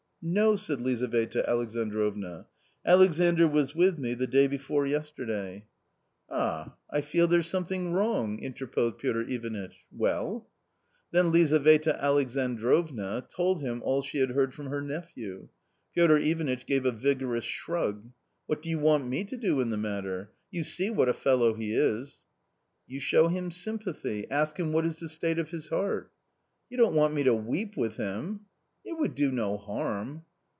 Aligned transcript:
"No 0.23 0.53
I" 0.53 0.55
said 0.57 0.81
Lizaveta 0.81 1.49
Alexandrovna. 1.49 2.45
"Alexandr 2.85 3.47
was 3.47 3.73
with 3.73 3.97
me 3.97 4.13
the 4.13 4.27
day 4.27 4.45
before 4.45 4.85
yesterday." 4.85 5.65
ISO 5.65 5.65
A 5.65 6.29
COMMON 6.29 6.29
STORY 6.29 6.29
"Ah, 6.29 6.75
I 6.97 7.01
feel 7.01 7.27
there's 7.27 7.47
something 7.47 7.91
wrong!" 7.91 8.37
interposed 8.39 8.99
Piotr 8.99 9.21
Ivanitch, 9.21 9.77
"well?" 9.91 10.47
Then 11.11 11.31
Lizaveta 11.31 11.99
Alexandrovna 11.99 13.25
told 13.35 13.61
him 13.63 13.81
all 13.83 14.03
she 14.03 14.19
had 14.19 14.29
heard 14.29 14.53
from 14.53 14.67
her 14.67 14.79
nephew. 14.83 15.49
Piotr 15.95 16.17
Ivanitch 16.17 16.67
gave 16.67 16.85
a 16.85 16.91
vigorous 16.91 17.45
shrug." 17.45 18.11
What 18.45 18.61
do 18.61 18.69
you 18.69 18.77
want 18.77 19.07
me 19.07 19.23
to 19.23 19.35
do 19.35 19.59
in 19.59 19.71
the 19.71 19.75
matter? 19.77 20.29
you 20.51 20.61
see 20.61 20.91
what 20.91 21.09
a 21.09 21.15
fellow 21.15 21.55
he 21.55 21.73
is!"" 21.73 22.25
You 22.87 22.99
show 22.99 23.27
him 23.27 23.49
sympathy; 23.49 24.29
ask 24.29 24.55
him 24.59 24.71
what 24.71 24.85
is 24.85 24.99
the 24.99 25.09
state 25.09 25.39
of 25.39 25.49
his 25.49 25.69
heart." 25.69 26.11
"You 26.69 26.77
don't 26.77 26.93
want 26.93 27.15
me 27.15 27.23
to 27.23 27.33
weep 27.33 27.75
with 27.75 27.95
him? 27.97 28.41
""It 28.91 28.97
would 28.97 29.13
do 29.13 29.31
no 29.31 29.57
harm." 29.57 30.23